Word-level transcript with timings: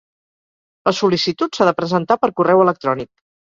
La 0.89 0.93
sol·licitud 0.99 1.59
s'ha 1.59 1.67
de 1.69 1.75
presentar 1.81 2.19
per 2.25 2.31
correu 2.41 2.65
electrònic. 2.65 3.13